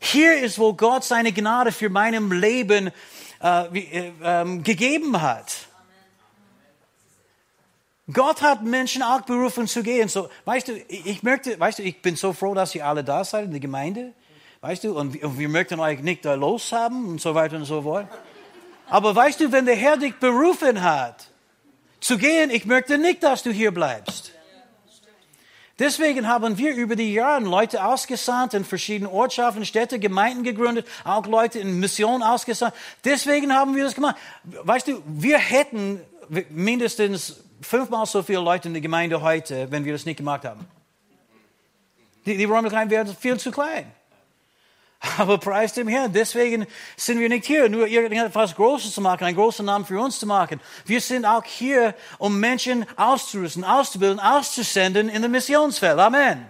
[0.00, 2.90] Hier ist, wo Gott seine Gnade für meinem Leben
[3.42, 5.54] äh, äh, äh, gegeben hat.
[8.12, 10.08] Gott hat Menschen auch berufen zu gehen.
[10.08, 13.24] So, weißt du, ich möchte, weißt du, ich bin so froh, dass ihr alle da
[13.24, 14.12] seid in der Gemeinde.
[14.60, 17.82] Weißt du, und, und wir möchten euch nicht da loshaben und so weiter und so
[17.82, 18.06] fort.
[18.88, 21.28] Aber weißt du, wenn der Herr dich berufen hat,
[22.04, 24.32] zu gehen, ich möchte nicht, dass du hier bleibst.
[25.78, 31.26] Deswegen haben wir über die Jahre Leute ausgesandt in verschiedenen Ortschaften, Städte, Gemeinden gegründet, auch
[31.26, 32.74] Leute in Mission ausgesandt.
[33.04, 34.16] Deswegen haben wir das gemacht.
[34.44, 36.00] Weißt du, wir hätten
[36.50, 40.68] mindestens fünfmal so viele Leute in der Gemeinde heute, wenn wir das nicht gemacht haben.
[42.26, 43.90] Die, die Räumlichkeiten wären viel zu klein.
[45.18, 46.12] Aber preis dem Herrn.
[46.12, 50.18] Deswegen sind wir nicht hier, nur irgendetwas Großes zu machen, einen großen Namen für uns
[50.18, 50.60] zu machen.
[50.86, 55.98] Wir sind auch hier, um Menschen auszurüsten, auszubilden, auszusenden in den Missionsfeld.
[55.98, 56.46] Amen.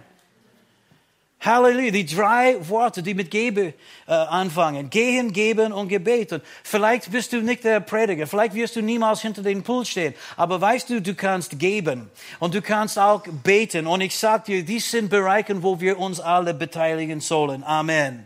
[1.45, 1.91] Halleluja.
[1.91, 3.73] Die drei Worte, die mit Gebe
[4.07, 4.89] äh, anfangen.
[4.89, 6.41] Gehen, geben und gebeten.
[6.63, 8.25] Vielleicht bist du nicht der Prediger.
[8.25, 10.15] Vielleicht wirst du niemals hinter dem Pult stehen.
[10.37, 12.09] Aber weißt du, du kannst geben.
[12.39, 13.85] Und du kannst auch beten.
[13.85, 17.63] Und ich sag dir, dies sind Bereiche, wo wir uns alle beteiligen sollen.
[17.63, 18.25] Amen.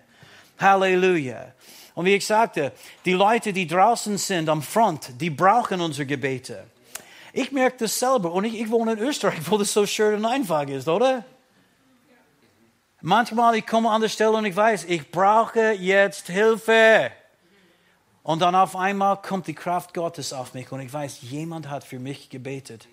[0.59, 1.53] Halleluja.
[1.95, 2.71] Und wie ich sagte,
[3.05, 6.65] die Leute, die draußen sind am Front, die brauchen unsere Gebete.
[7.33, 10.25] Ich merke das selber und ich, ich wohne in Österreich, wo das so schön und
[10.25, 11.23] einfach ist, oder?
[13.01, 17.11] Manchmal ich komme an der Stelle und ich weiß, ich brauche jetzt Hilfe.
[18.23, 21.83] Und dann auf einmal kommt die Kraft Gottes auf mich und ich weiß, jemand hat
[21.83, 22.87] für mich gebetet.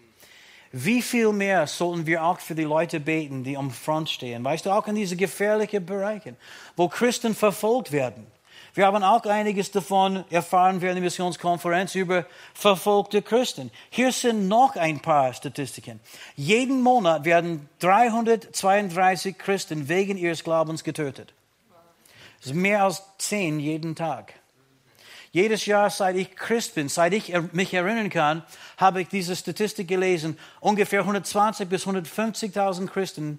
[0.79, 4.45] Wie viel mehr sollten wir auch für die Leute beten, die am Front stehen?
[4.45, 6.37] Weißt du, auch in diese gefährlichen Bereichen,
[6.77, 8.27] wo Christen verfolgt werden.
[8.75, 13.71] Wir haben auch einiges davon erfahren während der Missionskonferenz über verfolgte Christen.
[13.89, 15.99] Hier sind noch ein paar Statistiken.
[16.35, 21.33] Jeden Monat werden 332 Christen wegen ihres Glaubens getötet.
[22.41, 24.35] Das ist mehr als zehn jeden Tag.
[25.37, 28.42] Jedes Jahr, seit ich Christ bin, seit ich mich erinnern kann,
[28.79, 30.38] habe ich diese Statistik gelesen.
[30.61, 33.38] Ungefähr 120 bis 150.000 Christen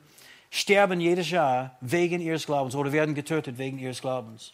[0.51, 4.53] sterben jedes Jahr wegen ihres Glaubens oder werden getötet wegen ihres Glaubens.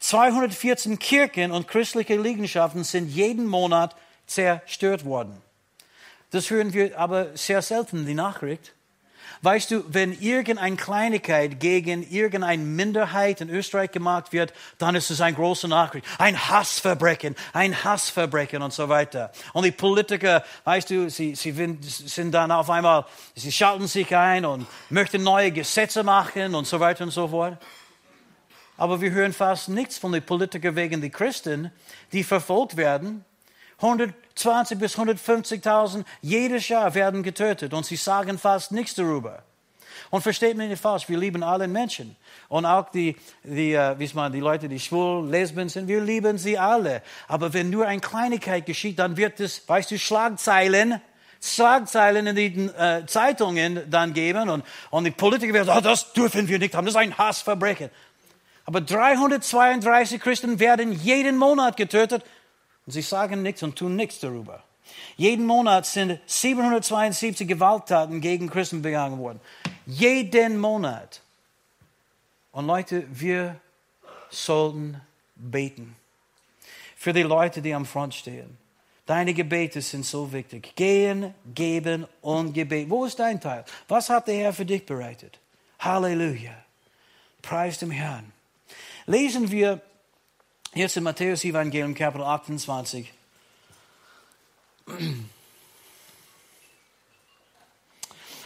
[0.00, 5.40] 214 Kirchen und christliche Liegenschaften sind jeden Monat zerstört worden.
[6.30, 8.74] Das hören wir aber sehr selten, die Nachricht.
[9.46, 15.20] Weißt du, wenn irgendeine Kleinigkeit gegen irgendeine Minderheit in Österreich gemacht wird, dann ist es
[15.20, 16.04] eine große Nachricht.
[16.18, 19.30] Ein Hassverbrechen, ein Hassverbrechen und so weiter.
[19.52, 23.04] Und die Politiker, weißt du, sie, sie sind dann auf einmal,
[23.36, 27.56] sie schalten sich ein und möchten neue Gesetze machen und so weiter und so fort.
[28.76, 31.70] Aber wir hören fast nichts von den Politikern wegen der Christen,
[32.10, 33.24] die verfolgt werden.
[33.78, 39.42] 120 bis 150.000 jedes Jahr werden getötet und sie sagen fast nichts darüber.
[40.10, 42.16] Und versteht mich nicht falsch, wir lieben alle Menschen.
[42.48, 46.38] Und auch die, die, äh, wie man, die Leute, die schwul, lesben sind, wir lieben
[46.38, 47.02] sie alle.
[47.28, 51.00] Aber wenn nur eine Kleinigkeit geschieht, dann wird es, weißt du, Schlagzeilen,
[51.42, 56.12] Schlagzeilen in den äh, Zeitungen dann geben und, und die Politiker werden sagen, oh, das
[56.12, 57.90] dürfen wir nicht haben, das ist ein Hassverbrechen.
[58.64, 62.24] Aber 332 Christen werden jeden Monat getötet
[62.86, 64.62] und sie sagen nichts und tun nichts darüber.
[65.16, 69.40] Jeden Monat sind 772 Gewalttaten gegen Christen begangen worden.
[69.86, 71.22] Jeden Monat.
[72.52, 73.60] Und Leute, wir
[74.30, 75.00] sollten
[75.34, 75.96] beten.
[76.96, 78.56] Für die Leute, die am Front stehen.
[79.04, 80.74] Deine Gebete sind so wichtig.
[80.74, 82.90] Gehen, geben und gebeten.
[82.90, 83.64] Wo ist dein Teil?
[83.86, 85.38] Was hat der Herr für dich bereitet?
[85.78, 86.54] Halleluja.
[87.42, 88.32] Preis dem Herrn.
[89.06, 89.80] Lesen wir
[90.76, 93.10] Jetzt im Matthäus Evangelium Kapitel 28.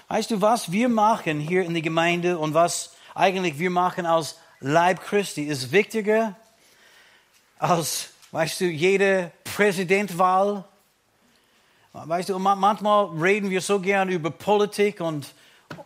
[0.06, 4.38] Weißt du, was wir machen hier in der Gemeinde und was eigentlich wir machen als
[4.60, 6.36] Leib Christi ist wichtiger
[7.58, 10.62] als, weißt du, jede Präsidentwahl.
[11.92, 15.34] Weißt du, manchmal reden wir so gern über Politik und,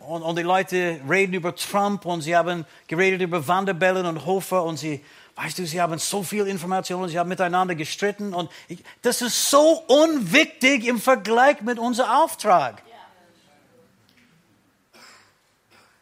[0.07, 4.63] und, und die Leute reden über Trump und sie haben geredet über Wanderbellen und Hofer
[4.63, 5.03] und sie
[5.35, 9.49] Weißt du, sie haben so viel Informationen, sie haben miteinander gestritten und ich, das ist
[9.49, 12.81] so unwichtig im Vergleich mit unserem Auftrag.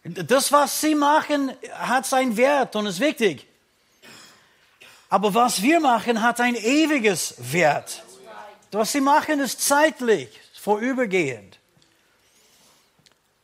[0.03, 3.47] Das, was sie machen, hat seinen Wert und ist wichtig.
[5.09, 8.03] Aber was wir machen, hat ein ewiges Wert.
[8.71, 11.59] Was sie machen, ist zeitlich, vorübergehend.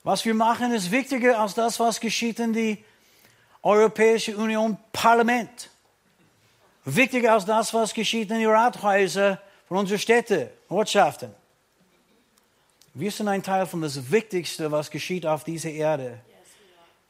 [0.04, 2.84] Was wir machen, ist wichtiger als das, was geschieht in die
[3.62, 5.68] Europäische Union Parlament.
[6.95, 11.34] Wichtiger als das, was geschieht in den Rathäusern von unseren Städten, Ortschaften.
[12.93, 16.19] Wir sind ein Teil von das Wichtigste, was geschieht auf dieser Erde.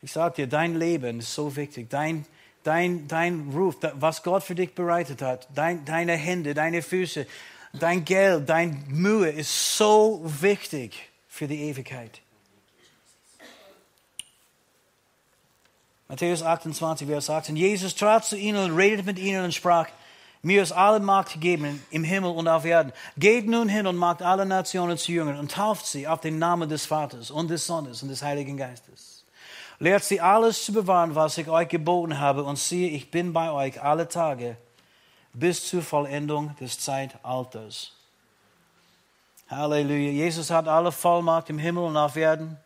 [0.02, 1.90] Ich sage dir, dein Leben ist so wichtig.
[1.90, 2.26] Dein,
[2.64, 7.26] dein, dein Ruf, was Gott für dich bereitet hat, dein, deine Hände, deine Füße,
[7.74, 12.22] dein Geld, deine Mühe ist so wichtig für die Ewigkeit.
[16.10, 17.56] Matthäus 28, Vers 18.
[17.56, 19.88] Jesus trat zu ihnen und redete mit ihnen und sprach,
[20.42, 22.92] Mir ist alle Macht gegeben im Himmel und auf Erden.
[23.16, 26.68] Geht nun hin und macht alle Nationen zu Jüngern und tauft sie auf den Namen
[26.68, 29.24] des Vaters und des Sohnes und des Heiligen Geistes.
[29.78, 33.52] Lehrt sie alles zu bewahren, was ich euch geboten habe und siehe, ich bin bei
[33.52, 34.58] euch alle Tage
[35.34, 37.94] bis zur Vollendung des Zeitalters.
[39.48, 40.10] Halleluja.
[40.10, 42.58] Jesus hat alle Vollmacht im Himmel und auf Erden.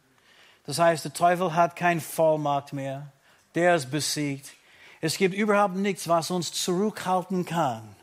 [0.65, 3.11] Das heißt, der Teufel hat keine Vollmacht mehr.
[3.55, 4.51] Der ist besiegt.
[5.01, 7.95] Es gibt überhaupt nichts, was uns zurückhalten kann,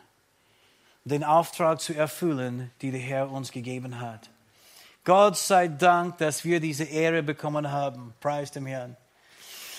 [1.04, 4.28] den Auftrag zu erfüllen, den der Herr uns gegeben hat.
[5.04, 8.12] Gott sei Dank, dass wir diese Ehre bekommen haben.
[8.20, 8.96] Preis dem Herrn.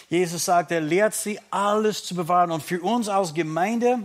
[0.09, 2.51] Jesus sagt, er lehrt sie, alles zu bewahren.
[2.51, 3.99] Und für uns als Gemeinde,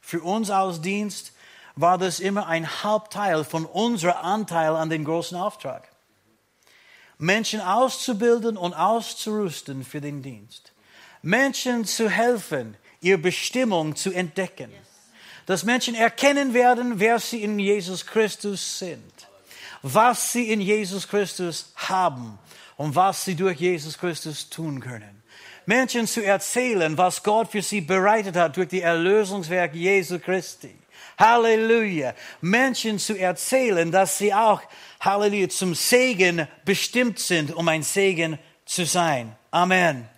[0.00, 1.32] für uns als Dienst,
[1.76, 5.88] war das immer ein Hauptteil von unserem Anteil an den großen Auftrag.
[7.18, 10.73] Menschen auszubilden und auszurüsten für den Dienst.
[11.24, 14.70] Menschen zu helfen, ihre Bestimmung zu entdecken.
[15.46, 19.12] Dass Menschen erkennen werden, wer sie in Jesus Christus sind,
[19.82, 22.38] was sie in Jesus Christus haben
[22.76, 25.22] und was sie durch Jesus Christus tun können.
[25.66, 30.74] Menschen zu erzählen, was Gott für sie bereitet hat durch die Erlösungswerk Jesu Christi.
[31.18, 32.14] Halleluja.
[32.42, 34.60] Menschen zu erzählen, dass sie auch,
[35.00, 39.34] Halleluja, zum Segen bestimmt sind, um ein Segen zu sein.
[39.50, 40.08] Amen.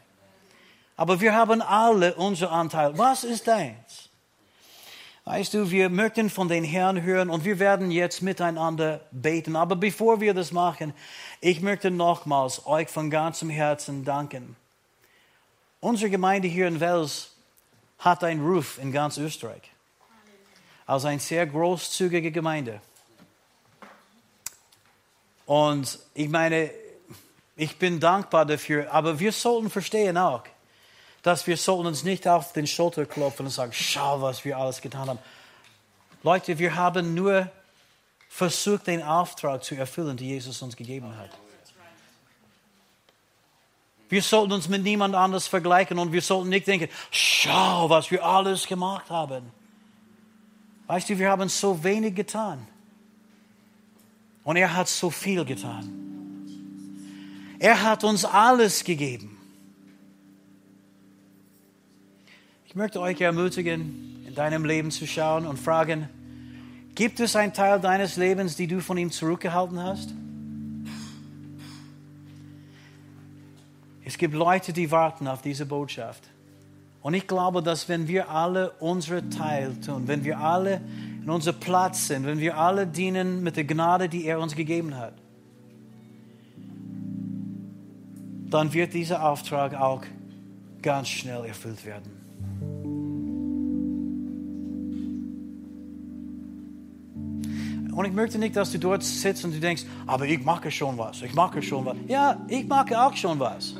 [0.96, 2.96] Aber wir haben alle unser Anteil.
[2.96, 4.08] Was ist deins?
[5.24, 9.56] Weißt du, wir möchten von den Herrn hören und wir werden jetzt miteinander beten.
[9.56, 10.94] Aber bevor wir das machen,
[11.40, 14.56] ich möchte nochmals euch von ganzem Herzen danken.
[15.80, 17.32] Unsere Gemeinde hier in Wels
[17.98, 19.62] hat einen Ruf in ganz Österreich.
[20.86, 22.80] Als eine sehr großzügige Gemeinde.
[25.44, 26.70] Und ich meine,
[27.56, 30.44] ich bin dankbar dafür, aber wir sollten verstehen auch,
[31.26, 34.80] dass wir sollten uns nicht auf den Schulter klopfen und sagen, schau, was wir alles
[34.80, 35.18] getan haben.
[36.22, 37.50] Leute, wir haben nur
[38.28, 41.30] versucht, den Auftrag zu erfüllen, den Jesus uns gegeben hat.
[44.08, 48.24] Wir sollten uns mit niemand anders vergleichen und wir sollten nicht denken, schau, was wir
[48.24, 49.50] alles gemacht haben.
[50.86, 52.68] Weißt du, wir haben so wenig getan.
[54.44, 55.90] Und er hat so viel getan.
[57.58, 59.35] Er hat uns alles gegeben.
[62.76, 66.10] Ich möchte euch ermutigen, in deinem Leben zu schauen und fragen,
[66.94, 70.12] gibt es einen Teil deines Lebens, die du von ihm zurückgehalten hast?
[74.04, 76.24] Es gibt Leute, die warten auf diese Botschaft.
[77.00, 80.82] Und ich glaube, dass wenn wir alle unsere Teil tun, wenn wir alle
[81.22, 84.98] in unserem Platz sind, wenn wir alle dienen mit der Gnade, die er uns gegeben
[84.98, 85.14] hat,
[88.50, 90.02] dann wird dieser Auftrag auch
[90.82, 92.15] ganz schnell erfüllt werden.
[97.96, 100.98] Und ich möchte nicht, dass du dort sitzt und du denkst, aber ich mache schon
[100.98, 101.96] was, ich mache schon was.
[102.06, 103.74] Ja, ich mache auch schon was.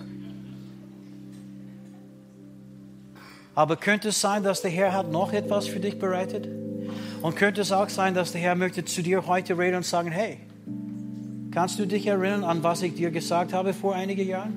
[3.55, 6.49] Aber könnte es sein, dass der Herr hat noch etwas für dich bereitet?
[7.21, 10.11] Und könnte es auch sein, dass der Herr möchte zu dir heute reden und sagen,
[10.11, 10.39] hey,
[11.51, 14.57] kannst du dich erinnern an was ich dir gesagt habe vor einigen Jahren?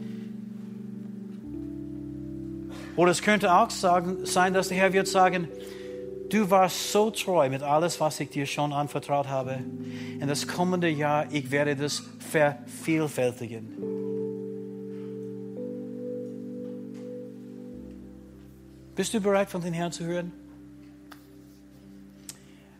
[2.95, 5.49] Oder es könnte auch sagen, sein, dass der Herr wird sagen,
[6.29, 9.59] Du warst so treu mit alles, was ich dir schon anvertraut habe.
[10.19, 13.73] In das kommende Jahr, ich werde das vervielfältigen.
[18.95, 20.31] Bist du bereit, von den Herrn zu hören?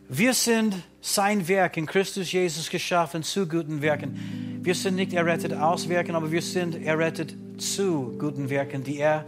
[0.08, 4.60] Wir sind sein Werk in Christus Jesus geschaffen zu guten Werken.
[4.62, 9.24] Wir sind nicht errettet aus Werken, aber wir sind errettet zu guten Werken, die er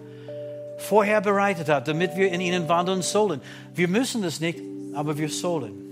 [0.82, 3.40] vorher bereitet hat, damit wir in ihnen wandeln sollen.
[3.74, 4.60] Wir müssen es nicht,
[4.94, 5.82] aber wir sollen.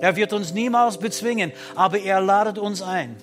[0.00, 3.16] Er wird uns niemals bezwingen, aber er ladet uns ein.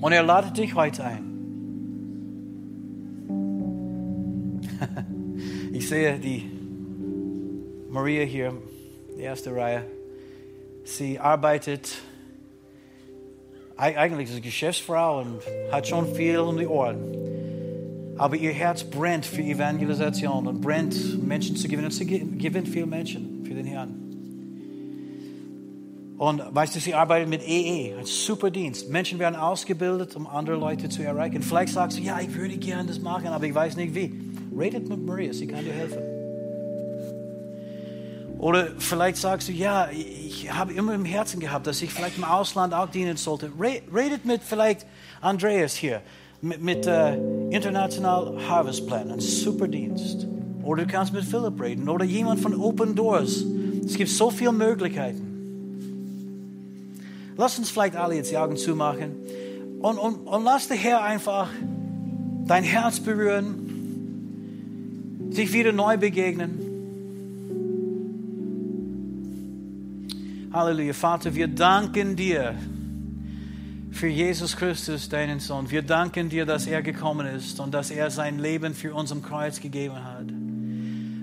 [0.00, 1.28] Und er ladet dich heute ein.
[5.72, 6.48] Ich sehe die
[7.88, 8.52] Maria hier,
[9.16, 9.84] die erste Reihe.
[10.84, 11.90] Sie arbeitet,
[13.76, 15.40] eigentlich ist Geschäftsfrau und
[15.72, 17.41] hat schon viel um die Ohren.
[18.22, 21.86] Aber ihr Herz brennt für Evangelisation und brennt, Menschen zu gewinnen.
[21.86, 23.96] Und sie gewinnt viele Menschen für den Herrn.
[26.18, 28.88] Und weißt du, sie arbeitet mit EE, ein super Dienst.
[28.90, 31.42] Menschen werden ausgebildet, um andere Leute zu erreichen.
[31.42, 34.14] Vielleicht sagst du, ja, ich würde gerne das machen, aber ich weiß nicht wie.
[34.56, 35.98] Redet mit Maria, sie kann dir helfen.
[38.38, 42.24] Oder vielleicht sagst du, ja, ich habe immer im Herzen gehabt, dass ich vielleicht im
[42.24, 43.50] Ausland auch dienen sollte.
[43.58, 44.86] Redet mit vielleicht
[45.20, 46.02] Andreas hier
[46.42, 47.14] mit, mit äh,
[47.50, 50.26] International Harvest Plan, ein super Dienst.
[50.62, 53.44] Oder du kannst mit Philipp reden oder jemand von Open Doors.
[53.84, 55.28] Es gibt so viele Möglichkeiten.
[57.36, 59.16] Lass uns vielleicht alle jetzt die Augen zumachen
[59.80, 61.48] und, und, und lass der Herr einfach
[62.46, 63.54] dein Herz berühren,
[65.30, 66.58] sich wieder neu begegnen.
[70.52, 72.54] Halleluja, Vater, wir danken dir
[73.92, 75.70] für Jesus Christus, deinen Sohn.
[75.70, 79.22] Wir danken dir, dass er gekommen ist und dass er sein Leben für uns am
[79.22, 80.26] Kreuz gegeben hat.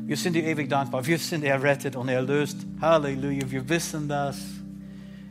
[0.06, 1.06] Wir sind dir ewig dankbar.
[1.06, 2.58] Wir sind errettet und erlöst.
[2.80, 4.38] Halleluja, wir wissen das.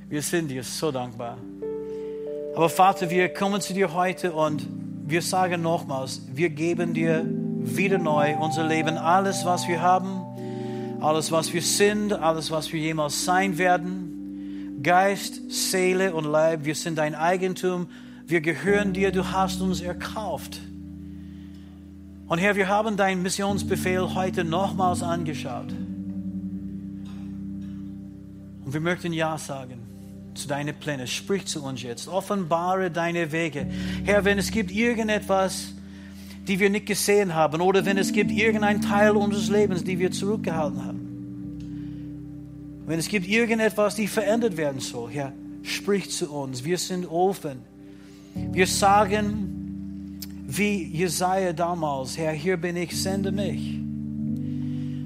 [0.09, 1.39] Wir sind dir so dankbar.
[2.55, 4.66] Aber Vater, wir kommen zu dir heute und
[5.07, 10.22] wir sagen nochmals, wir geben dir wieder neu unser Leben, alles, was wir haben,
[11.01, 14.08] alles, was wir sind, alles, was wir jemals sein werden.
[14.83, 17.89] Geist, Seele und Leib, wir sind dein Eigentum,
[18.26, 20.61] wir gehören dir, du hast uns erkauft.
[22.26, 25.72] Und Herr, wir haben deinen Missionsbefehl heute nochmals angeschaut.
[28.64, 29.81] Und wir möchten Ja sagen
[30.35, 31.07] zu deinen Plänen.
[31.07, 32.07] Sprich zu uns jetzt.
[32.07, 33.66] Offenbare deine Wege.
[34.05, 35.72] Herr, wenn es gibt irgendetwas,
[36.47, 40.11] die wir nicht gesehen haben, oder wenn es gibt irgendein Teil unseres Lebens, die wir
[40.11, 41.08] zurückgehalten haben.
[42.89, 46.64] Wenn es gibt irgendetwas, die verändert werden soll, Herr, sprich zu uns.
[46.64, 47.59] Wir sind offen.
[48.51, 53.78] Wir sagen, wie Jesaja damals, Herr, hier bin ich, sende mich.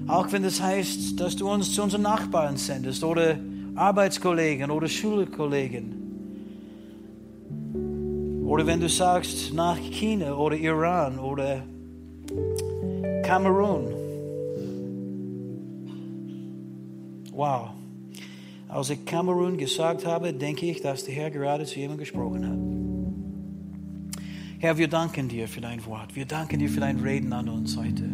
[0.07, 3.37] Auch wenn das heißt, dass du uns zu unseren Nachbarn sendest oder
[3.75, 5.97] Arbeitskollegen oder Schulkollegen.
[8.47, 11.65] Oder wenn du sagst nach China oder Iran oder
[13.25, 14.02] Kamerun.
[17.33, 17.71] Wow.
[18.69, 22.59] Als ich Kamerun gesagt habe, denke ich, dass der Herr gerade zu jemandem gesprochen hat.
[24.61, 26.15] Herr, wir danken dir für dein Wort.
[26.15, 28.05] Wir danken dir für dein Reden an uns heute.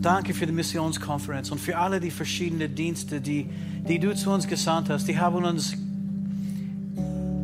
[0.00, 3.48] Danke für die Missionskonferenz und für alle die verschiedenen Dienste, die,
[3.88, 5.06] die du zu uns gesandt hast.
[5.06, 5.76] Die haben uns